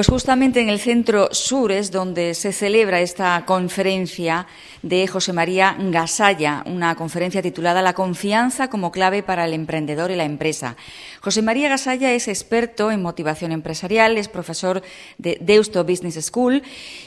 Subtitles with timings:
[0.00, 4.46] Pues justamente en el centro sur es donde se celebra esta conferencia
[4.80, 10.16] de José María Gasalla, una conferencia titulada La confianza como clave para el emprendedor y
[10.16, 10.74] la empresa.
[11.20, 14.80] José María Gasalla es experto en motivación empresarial, es profesor
[15.18, 16.62] de Deusto Business School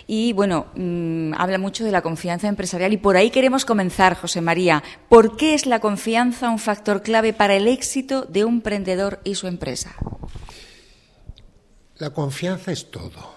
[0.06, 4.42] y, bueno, mm, habla mucho de la confianza empresarial y por ahí queremos comenzar, José
[4.42, 4.84] María.
[5.10, 9.34] ¿Por qué es la confianza un factor clave para el éxito de un emprendedor y
[9.34, 9.96] su empresa?
[12.00, 13.36] La confianza es todo.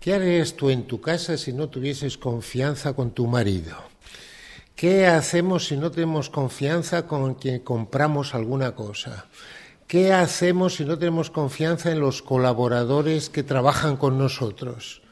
[0.00, 3.76] ¿Qué harías tú en tu casa si no tuvieses confianza con tu marido?
[4.76, 9.26] ¿Qué hacemos si no tenemos confianza con quien compramos alguna cosa?
[9.88, 15.02] ¿Qué hacemos si no tenemos confianza en los colaboradores que trabajan con nosotros?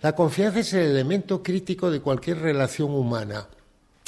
[0.00, 3.48] La confianza es el elemento crítico de cualquier relación humana.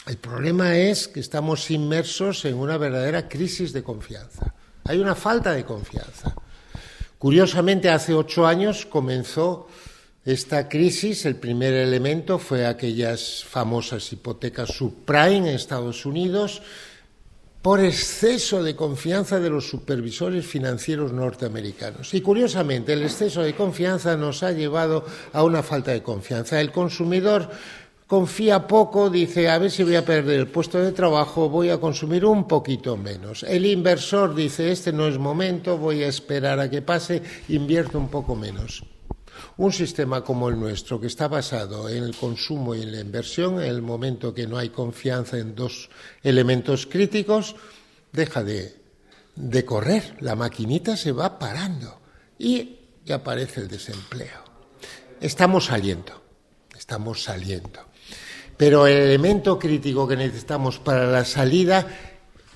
[0.07, 4.55] El problema es que estamos inmersos en una verdadera crisis de confianza.
[4.85, 6.37] Hay una falta de confianza.
[7.21, 9.69] Curiosamente, hace ocho años comenzó
[10.25, 11.27] esta crisis.
[11.27, 16.63] El primer elemento fue aquellas famosas hipotecas subprime en Estados Unidos
[17.61, 22.15] por exceso de confianza de los supervisores financieros norteamericanos.
[22.15, 26.59] Y curiosamente, el exceso de confianza nos ha llevado a una falta de confianza.
[26.59, 27.51] El consumidor
[28.11, 31.79] confía poco, dice, a ver si voy a perder el puesto de trabajo, voy a
[31.79, 33.45] consumir un poquito menos.
[33.45, 38.09] El inversor dice, este no es momento, voy a esperar a que pase, invierto un
[38.09, 38.83] poco menos.
[39.59, 43.61] Un sistema como el nuestro, que está basado en el consumo y en la inversión,
[43.63, 45.89] en el momento que no hay confianza en dos
[46.25, 47.55] elementos críticos,
[48.11, 48.75] deja de,
[49.37, 52.01] de correr, la maquinita se va parando
[52.41, 52.77] y
[53.09, 54.43] aparece el desempleo.
[55.21, 56.21] Estamos saliendo,
[56.77, 57.90] estamos saliendo.
[58.61, 61.87] Pero el elemento crítico que necesitamos para la salida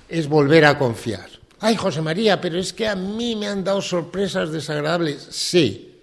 [0.07, 1.27] es volver a confiar.
[1.61, 5.27] Ay, José María, pero es que a mí me han dado sorpresas desagradables.
[5.31, 5.95] Sí.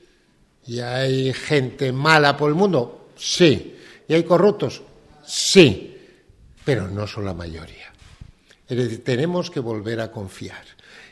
[0.66, 3.10] ¿Y hay gente mala por el mundo?
[3.16, 3.76] Sí.
[4.08, 4.82] ¿Y hay corruptos?
[5.24, 5.96] Sí.
[6.64, 7.92] Pero no son la mayoría.
[8.68, 10.64] Es decir, tenemos que volver a confiar.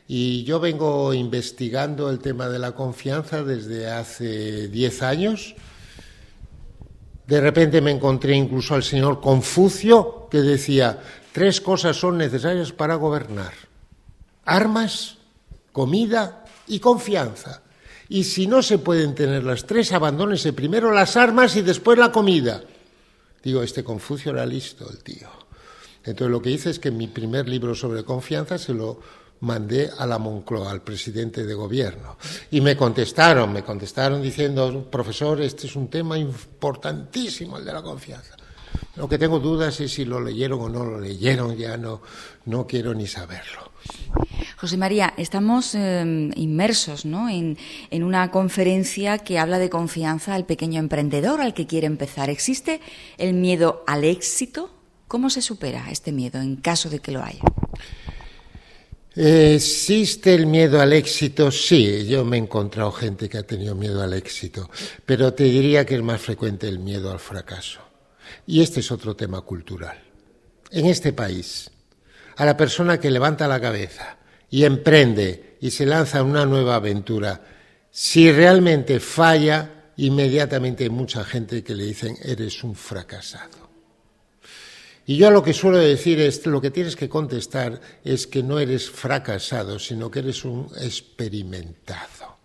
[0.08, 5.54] Y yo vengo investigando el tema de la confianza desde hace diez años
[7.30, 10.98] de repente me encontré incluso al señor Confucio que decía,
[11.30, 13.52] tres cosas son necesarias para gobernar.
[14.44, 15.18] Armas,
[15.70, 17.62] comida y confianza.
[18.08, 22.10] Y si no se pueden tener las tres, abandónese primero las armas y después la
[22.10, 22.64] comida.
[23.44, 25.28] Digo, este Confucio era listo, el tío.
[26.02, 28.98] Entonces lo que hice es que mi primer libro sobre confianza se lo
[29.40, 32.16] mandé a la Moncloa, al presidente de gobierno.
[32.50, 37.82] Y me contestaron, me contestaron diciendo, profesor, este es un tema importantísimo, el de la
[37.82, 38.36] confianza.
[38.96, 42.02] Lo que tengo dudas es si lo leyeron o no lo leyeron, ya no,
[42.46, 43.70] no quiero ni saberlo.
[44.58, 47.30] José María, estamos em, inmersos ¿no?
[47.30, 47.56] en,
[47.90, 52.28] en, una conferencia que habla de confianza al pequeño emprendedor, al que quiere empezar.
[52.28, 52.80] ¿Existe
[53.16, 54.70] el miedo al éxito?
[55.08, 57.42] ¿Cómo se supera este miedo en caso de que lo haya?
[59.14, 61.50] ¿Existe el miedo al éxito?
[61.50, 64.70] Sí, yo me he encontrado gente que ha tenido miedo al éxito,
[65.04, 67.80] pero te diría que es más frecuente el miedo al fracaso.
[68.46, 70.00] Y este es otro tema cultural.
[70.70, 71.70] En este país,
[72.36, 74.18] a la persona que levanta la cabeza
[74.48, 77.44] y emprende y se lanza en una nueva aventura,
[77.90, 83.69] si realmente falla, inmediatamente hay mucha gente que le dicen eres un fracasado.
[85.10, 88.60] Y yo lo que suelo decir es, lo que tienes que contestar es que no
[88.60, 92.38] eres fracasado, sino que eres un experimentado.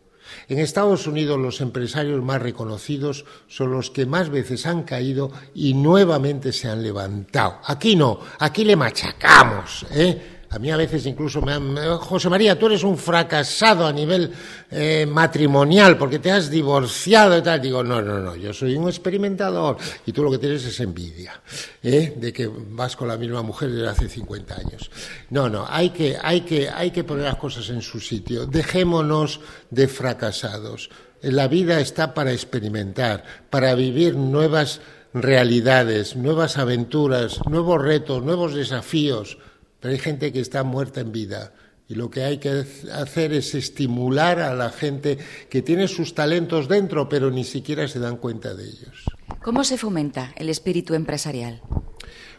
[0.49, 5.75] En Estados Unidos los empresarios más reconocidos son los que más veces han caído y
[5.75, 7.59] nuevamente se han levantado.
[7.65, 10.34] Aquí no, aquí le machacamos, ¿eh?
[10.49, 11.75] A mí a veces incluso me han...
[11.97, 14.31] José María, tú eres un fracasado a nivel
[14.71, 17.61] eh, matrimonial porque te has divorciado y tal.
[17.61, 21.41] Digo, no, no, no, yo soy un experimentador y tú lo que tienes es envidia
[21.83, 22.13] ¿eh?
[22.15, 24.91] de que vas con la misma mujer desde hace 50 años.
[25.29, 28.45] No, no, hay que, hay, que, hay que poner las cosas en su sitio.
[28.45, 30.89] Dejémonos de fracasados.
[31.21, 34.81] La vida está para experimentar, para vivir nuevas
[35.13, 39.37] realidades, nuevas aventuras, nuevos retos, nuevos desafíos
[39.85, 41.53] pero hay gente que está muerta en vida.
[41.87, 46.67] Y lo que hay que hacer es estimular a la gente que tiene sus talentos
[46.67, 49.05] dentro, pero ni siquiera se dan cuenta de ellos.
[49.43, 51.61] ¿Cómo se fomenta el espíritu empresarial?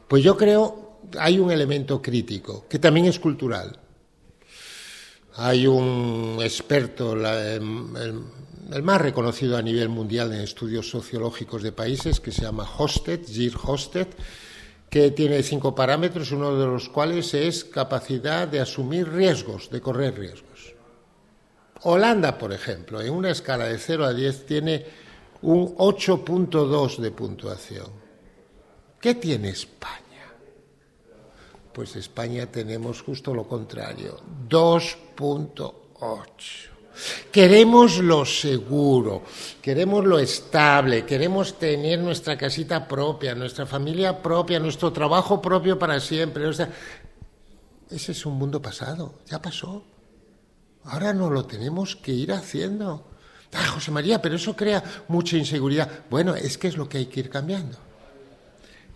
[0.08, 3.78] Pues yo creo hay un elemento crítico, que también es cultural.
[5.36, 12.32] Hay un experto, el, más reconocido a nivel mundial en estudios sociológicos de países, que
[12.32, 14.08] se llama Hosted, Gir Hosted,
[14.90, 20.18] que tiene cinco parámetros, uno de los cuales es capacidad de asumir riesgos, de correr
[20.18, 20.74] riesgos.
[21.82, 24.84] Holanda, por ejemplo, en una escala de 0 a 10 tiene
[25.42, 27.90] un 8.2 de puntuación.
[29.00, 30.02] ¿Qué tiene España?
[31.72, 34.18] Pues España tenemos justo lo contrario,
[34.48, 36.75] 2.8.
[37.36, 39.22] Queremos lo seguro,
[39.60, 46.00] queremos lo estable, queremos tener nuestra casita propia, nuestra familia propia, nuestro trabajo propio para
[46.00, 46.46] siempre.
[46.46, 46.70] O sea,
[47.90, 49.84] ese es un mundo pasado, ya pasó.
[50.84, 53.06] Ahora no lo tenemos que ir haciendo.
[53.52, 56.06] Ah, José María, pero eso crea mucha inseguridad.
[56.08, 57.76] Bueno, es que es lo que hay que ir cambiando.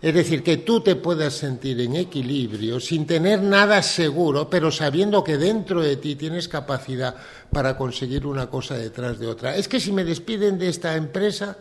[0.01, 5.23] Es decir, que tú te puedas sentir en equilibrio sin tener nada seguro, pero sabiendo
[5.23, 7.15] que dentro de ti tienes capacidad
[7.51, 9.55] para conseguir una cosa detrás de otra.
[9.55, 11.57] Es que si me despiden de esta empresa,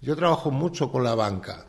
[0.00, 1.66] yo trabajo mucho con la banca.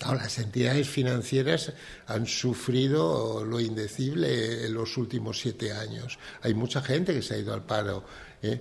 [0.00, 1.72] las entidades financieras
[2.06, 6.18] han sufrido lo indecible en los últimos siete años.
[6.42, 8.04] Hay mucha gente que se ha ido al paro.
[8.42, 8.60] ¿eh?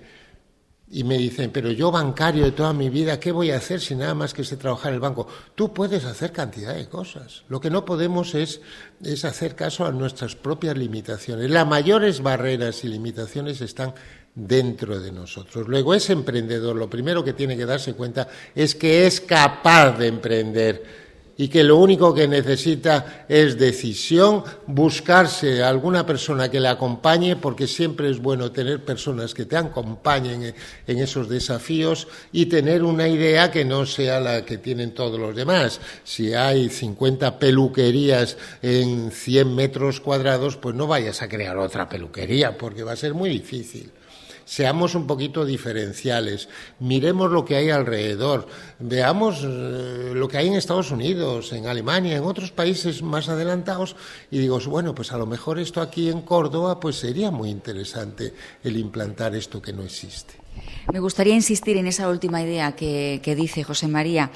[0.91, 3.95] Y me dicen, pero yo bancario de toda mi vida, ¿qué voy a hacer si
[3.95, 5.27] nada más que sé trabajar en el banco?
[5.53, 7.44] Tú puedes hacer cantidad de cosas.
[7.47, 8.62] Lo que no podemos es,
[9.03, 11.51] es hacer caso a nuestras propias limitaciones.
[11.51, 13.94] Las mayores barreras y limitaciones están
[14.33, 15.68] dentro de nosotros.
[15.68, 20.07] Luego, ese emprendedor lo primero que tiene que darse cuenta es que es capaz de
[20.07, 21.08] emprender
[21.39, 27.38] y que lo único que necesita es decisión, buscarse a alguna persona que le acompañe,
[27.38, 30.53] porque siempre es bueno tener personas que te acompañen
[30.86, 35.33] en esos desafíos y tener una idea que no sea la que tienen todos los
[35.33, 35.80] demás.
[36.03, 42.57] Si hay 50 peluquerías en 100 metros cuadrados, pues no vayas a crear otra peluquería,
[42.57, 43.89] porque va a ser muy difícil
[44.50, 46.50] seamos un poquito diferenciales,
[46.80, 48.48] miremos lo que hay alrededor,
[48.80, 53.96] veamos eh, lo que hay en Estados Unidos, en Alemania, en otros países más adelantados
[54.31, 58.34] y digo, bueno, pues a lo mejor esto aquí en Córdoba pues sería muy interesante
[58.63, 60.34] el implantar esto que no existe.
[60.92, 64.31] Me gustaría insistir en esa última idea que, dice José María,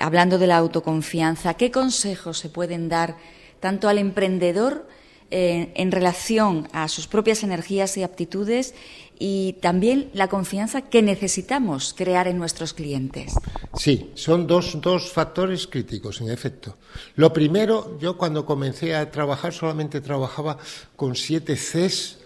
[0.00, 1.54] hablando de la autoconfianza.
[1.54, 3.18] ¿Qué consejos se pueden dar
[3.60, 4.88] tanto al emprendedor
[5.30, 8.74] eh, en relación a sus propias energías y aptitudes
[9.18, 13.34] y también la confianza que necesitamos crear en nuestros clientes.
[13.74, 16.76] Sí, son dos, dos factores críticos, en efecto.
[17.16, 20.58] Lo primero, yo cuando comencé a trabajar solamente trabajaba
[20.96, 22.18] con siete Cs,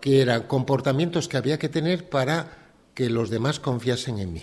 [0.00, 4.42] que eran comportamientos que había que tener para que los demás confiasen en mí.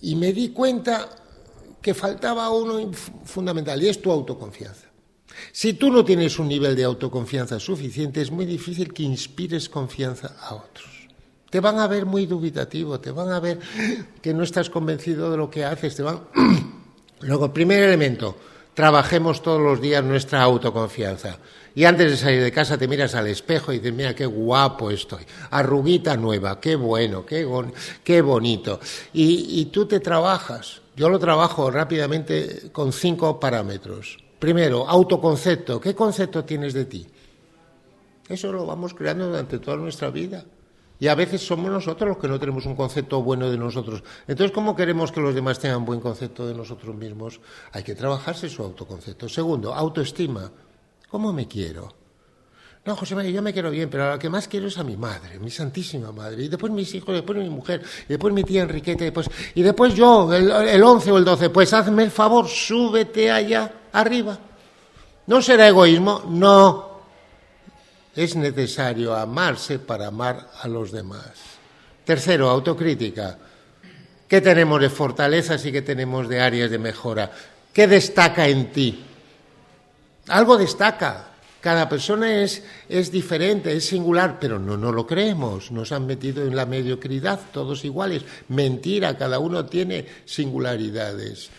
[0.00, 1.08] Y me di cuenta
[1.80, 2.90] que faltaba uno
[3.24, 4.91] fundamental, y es tu autoconfianza.
[5.52, 10.36] Si tú no tienes un nivel de autoconfianza suficiente, es muy difícil que inspires confianza
[10.40, 11.08] a otros.
[11.50, 13.58] Te van a ver muy dubitativo, te van a ver
[14.22, 16.20] que no estás convencido de lo que haces, te van...
[17.20, 18.36] Luego, primer elemento,
[18.74, 21.38] trabajemos todos los días nuestra autoconfianza.
[21.74, 24.90] Y antes de salir de casa te miras al espejo y dices, mira qué guapo
[24.90, 28.80] estoy, arruguita nueva, qué bueno, qué, bonito.
[29.12, 30.82] Y tú te trabajas.
[30.94, 34.21] Yo lo trabajo rápidamente con cinco parámetros.
[34.42, 35.80] Primero, autoconcepto.
[35.80, 37.06] ¿Qué concepto tienes de ti?
[38.28, 40.44] Eso lo vamos creando durante toda nuestra vida.
[40.98, 44.02] Y a veces somos nosotros los que no tenemos un concepto bueno de nosotros.
[44.26, 47.40] Entonces, ¿cómo queremos que los demás tengan buen concepto de nosotros mismos?
[47.70, 49.28] Hay que trabajarse su autoconcepto.
[49.28, 50.50] Segundo, autoestima.
[51.08, 52.01] ¿Cómo me quiero?
[52.84, 54.82] No, José María, yo me quiero bien, pero a lo que más quiero es a
[54.82, 58.42] mi madre, mi santísima madre, y después mis hijos, después mi mujer, y después mi
[58.42, 61.50] tía Enriqueta, y después, y después yo, el, el 11 o el 12.
[61.50, 64.36] Pues hazme el favor, súbete allá arriba.
[65.28, 66.24] ¿No será egoísmo?
[66.28, 66.90] No.
[68.16, 71.30] Es necesario amarse para amar a los demás.
[72.04, 73.38] Tercero, autocrítica.
[74.26, 77.30] ¿Qué tenemos de fortalezas y qué tenemos de áreas de mejora?
[77.72, 79.04] ¿Qué destaca en ti?
[80.28, 81.31] Algo destaca.
[81.62, 85.70] Cada persona es, es diferente, es singular, pero no, no lo creemos.
[85.70, 88.24] Nos han metido en la mediocridad, todos iguales.
[88.48, 91.50] Mentira, cada uno tiene singularidades.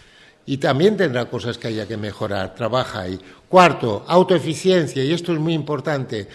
[0.46, 2.54] Y también tendrá cosas que haya que mejorar.
[2.54, 3.18] Trabaja ahí.
[3.48, 6.28] Cuarto, autoeficiencia, y esto es muy importante.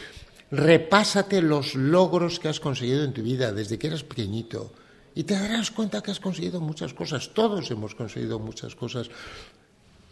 [0.51, 4.73] Repásate los logros que has conseguido en tu vida desde que eras pequeñito.
[5.15, 7.35] Y te darás cuenta que has conseguido muchas cosas.
[7.35, 9.11] Todos hemos conseguido muchas cosas.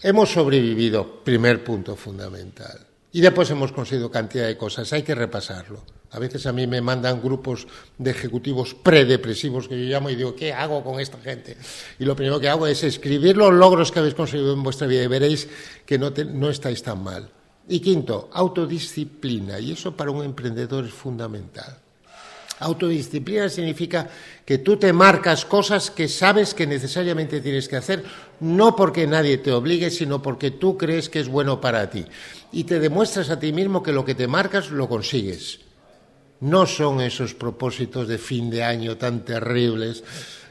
[0.03, 2.96] Hemos sobrevivido, primer punto fundamental.
[3.17, 5.83] Y después hemos conseguido cantidad de cosas, hay que repasarlo.
[6.11, 10.37] A veces a mí me mandan grupos de ejecutivos predepresivos que yo llamo y digo,
[10.37, 11.57] ¿qué hago con esta gente?
[11.99, 15.03] Y lo primero que hago es escribir los logros que habéis conseguido en vuestra vida
[15.03, 15.49] y veréis
[15.87, 17.31] que no, no estáis tan mal.
[17.67, 19.59] Y quinto, autodisciplina.
[19.61, 21.86] Y eso para un emprendedor es fundamental.
[22.59, 24.09] Autodisciplina significa
[24.45, 28.03] que tú te marcas cosas que sabes que necesariamente tienes que hacer,
[28.41, 32.07] no porque nadie te obligue, sino porque tú crees que es bueno para ti.
[32.53, 35.61] Y te demuestras a ti mismo que lo que te marcas lo consigues.
[36.41, 40.03] No son esos propósitos de fin de año tan terribles.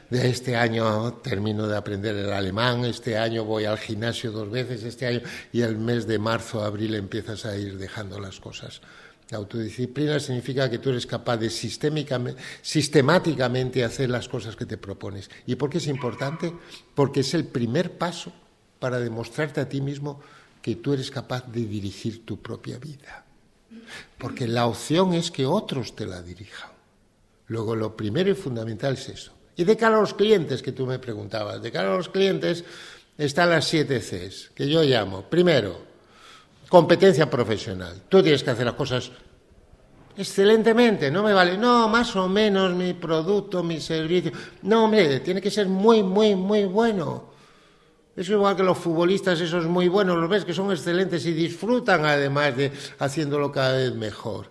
[0.08, 4.84] De este año termino de aprender el alemán, este año voy al gimnasio dos veces,
[4.84, 5.20] este año
[5.52, 8.82] y el mes de marzo, abril empiezas a ir dejando las cosas.
[9.30, 15.28] La autodisciplina significa que tú eres capaz de sistemáticamente hacer las cosas que te propones.
[15.46, 16.52] ¿Y por qué es importante?
[16.94, 18.32] Porque es el primer paso
[18.78, 20.20] para demostrarte a ti mismo
[20.62, 23.24] que tú eres capaz de dirigir tu propia vida.
[24.16, 26.70] Porque la opción es que otros te la dirijan.
[27.48, 29.32] Luego, lo primero y fundamental es eso.
[29.56, 32.64] Y de cara a los clientes que tú me preguntabas, de cara a los clientes
[33.18, 35.22] están las siete Cs, que yo llamo.
[35.22, 35.80] Primero,
[36.68, 38.02] competencia profesional.
[38.08, 39.10] Tú tienes que hacer las cosas
[40.16, 44.32] excelentemente, no me vale, no, más o menos mi producto, mi servicio.
[44.62, 47.36] No, hombre, tiene que ser muy, muy, muy bueno.
[48.16, 52.06] Es igual que los futbolistas, esos muy buenos, los ves que son excelentes y disfrutan
[52.06, 54.50] además de haciéndolo cada vez mejor.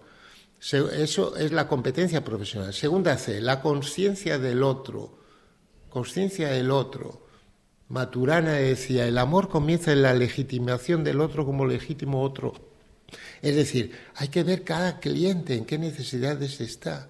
[0.61, 2.73] Eso es la competencia profesional.
[2.73, 5.17] Segunda C, la conciencia del otro.
[5.89, 7.24] Conciencia del otro.
[7.87, 12.53] Maturana decía, el amor comienza en la legitimación del otro como legítimo otro.
[13.41, 17.09] Es decir, hay que ver cada cliente en qué necesidades está.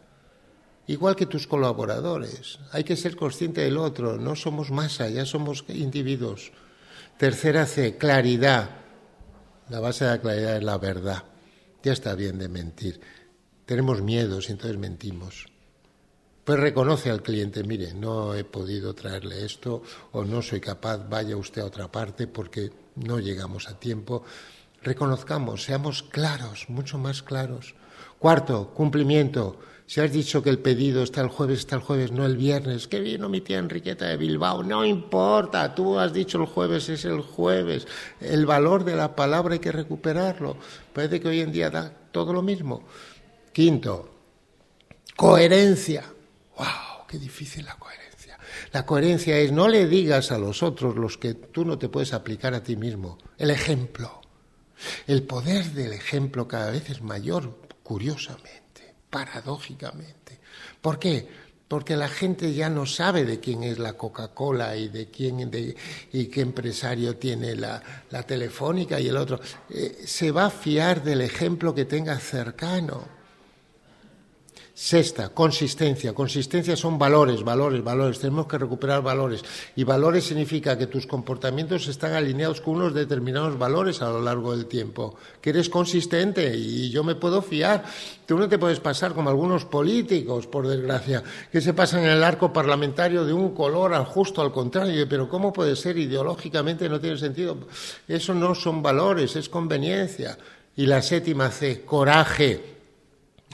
[0.87, 2.59] Igual que tus colaboradores.
[2.71, 4.17] Hay que ser consciente del otro.
[4.17, 6.51] No somos masa, ya somos individuos.
[7.17, 8.69] Tercera C, claridad.
[9.69, 11.23] La base de la claridad es la verdad.
[11.81, 12.99] Ya está bien de mentir.
[13.65, 15.47] Tenemos miedos y entonces mentimos.
[16.45, 21.35] Pues reconoce al cliente, mire, no he podido traerle esto o no soy capaz, vaya
[21.35, 24.23] usted a otra parte porque no llegamos a tiempo.
[24.83, 27.73] Reconozcamos, seamos claros, mucho más claros.
[28.19, 29.57] Cuarto, cumplimiento.
[29.87, 32.87] Si has dicho que el pedido está el jueves, está el jueves, no el viernes.
[32.87, 34.61] Que vino mi tía Enriqueta de Bilbao.
[34.61, 37.87] No importa, tú has dicho el jueves, es el jueves.
[38.21, 40.57] El valor de la palabra hay que recuperarlo.
[40.93, 42.83] Parece que hoy en día da todo lo mismo.
[43.51, 44.09] Quinto,
[45.15, 46.14] coherencia.
[46.57, 47.05] ¡Wow!
[47.07, 48.37] ¡Qué difícil la coherencia!
[48.71, 52.13] La coherencia es no le digas a los otros los que tú no te puedes
[52.13, 53.17] aplicar a ti mismo.
[53.37, 54.21] El ejemplo.
[55.07, 60.39] El poder del ejemplo cada vez es mayor, curiosamente, paradójicamente.
[60.81, 61.27] ¿Por qué?
[61.67, 65.51] Porque la gente ya no sabe de quién es la Coca-Cola y de quién
[66.11, 67.81] y qué empresario tiene la,
[68.27, 69.39] telefónica y el otro.
[69.69, 73.14] Eh, se va a fiar del ejemplo que tenga cercano.
[74.77, 76.11] Sexta, consistencia.
[76.11, 78.19] Consistencia son valores, valores, valores.
[78.19, 79.41] Tenemos que recuperar valores.
[79.73, 84.51] Y valores significa que tus comportamientos están alineados con unos determinados valores a lo largo
[84.51, 85.15] del tiempo.
[85.39, 87.85] Que eres consistente y yo me puedo fiar.
[88.25, 92.23] Tú no te puedes pasar como algunos políticos, por desgracia, que se pasan en el
[92.25, 95.07] arco parlamentario de un color al justo al contrario.
[95.07, 95.97] Pero ¿cómo puede ser?
[95.97, 97.59] Ideológicamente no tiene sentido.
[98.09, 100.37] Eso no son valores, es conveniencia.
[100.75, 102.75] Y la séptima C, coraje.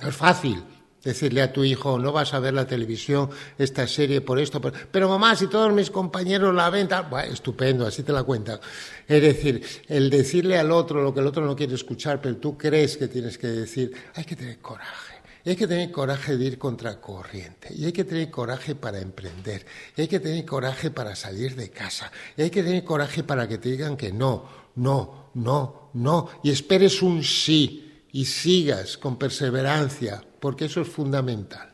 [0.02, 0.64] No es fácil
[1.04, 5.10] decirle a tu hijo, no vas a ver la televisión, esta serie por esto, pero
[5.10, 8.60] mamá, si todos mis compañeros la ven, bueno, estupendo, así te la cuentan.
[9.08, 12.58] Es decir, el decirle al otro lo que el otro no quiere escuchar, pero tú
[12.58, 15.12] crees que tienes que decir, hay que tener coraje.
[15.44, 17.74] Hay que tener coraje de ir contra corriente.
[17.74, 19.66] Y hay que tener coraje para emprender.
[19.98, 22.12] Y hay que tener coraje para salir de casa.
[22.38, 26.30] Hay que tener coraje para que te digan que no, no, no, no.
[26.44, 27.91] Y esperes un sí.
[28.14, 31.72] Y sigas con perseverancia, porque eso es fundamental.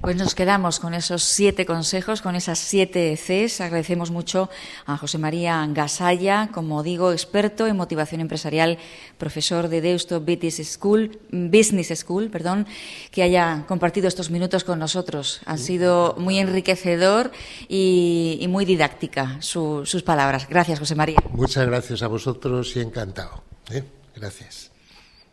[0.00, 3.60] Pues nos quedamos con esos siete consejos, con esas siete Cs.
[3.60, 4.50] Agradecemos mucho
[4.84, 8.78] a José María Gasalla, como digo, experto en motivación empresarial,
[9.16, 12.66] profesor de Deusto Business School, Business School, perdón,
[13.12, 15.40] que haya compartido estos minutos con nosotros.
[15.46, 17.30] Han sido muy enriquecedor
[17.68, 20.48] y, muy didáctica sus palabras.
[20.48, 21.18] Gracias, José María.
[21.30, 23.44] Muchas gracias a vosotros y encantado.
[23.70, 23.84] ¿eh?
[24.16, 24.71] Gracias.